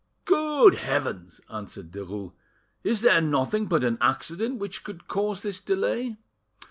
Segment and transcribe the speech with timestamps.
[0.25, 2.33] "Good heavens!" answered Derues,
[2.83, 6.17] "is there nothing but an accident which could cause this delay?